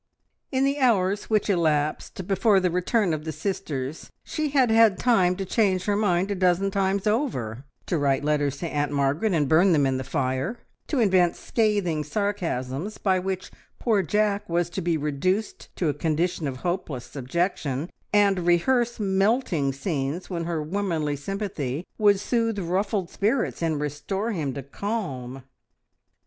In 0.51 0.63
the 0.63 0.79
hours 0.79 1.25
which 1.25 1.47
elapsed 1.47 2.25
before 2.27 2.59
the 2.59 2.71
return 2.71 3.13
of 3.13 3.23
the 3.23 3.31
sisters 3.31 4.09
she 4.23 4.49
had 4.49 4.71
had 4.71 4.97
time 4.97 5.35
to 5.35 5.45
change 5.45 5.83
her 5.85 5.95
mind 5.95 6.31
a 6.31 6.33
dozen 6.33 6.71
times 6.71 7.05
over, 7.05 7.65
to 7.85 7.99
write 7.99 8.23
letters 8.23 8.57
to 8.57 8.67
Aunt 8.67 8.91
Margaret 8.91 9.31
and 9.35 9.47
burn 9.47 9.73
them 9.73 9.85
in 9.85 9.97
the 9.97 10.03
fire, 10.03 10.57
to 10.87 10.97
invent 10.97 11.35
scathing 11.35 12.03
sarcasms 12.03 12.97
by 12.97 13.19
which 13.19 13.51
poor 13.77 14.01
Jack 14.01 14.49
was 14.49 14.71
to 14.71 14.81
be 14.81 14.97
reduced 14.97 15.69
to 15.75 15.87
a 15.89 15.93
condition 15.93 16.47
of 16.47 16.57
hopeless 16.65 17.05
subjection, 17.05 17.91
and 18.11 18.47
rehearse 18.47 18.99
melting 18.99 19.71
scenes 19.71 20.31
when 20.31 20.45
her 20.45 20.63
womanly 20.63 21.15
sympathy 21.15 21.85
would 21.99 22.19
soothe 22.19 22.57
ruffled 22.57 23.11
spirits 23.11 23.61
and 23.61 23.79
restore 23.79 24.31
him 24.31 24.55
to 24.55 24.63
calm. 24.63 25.43